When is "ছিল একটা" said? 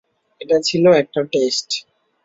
0.67-1.19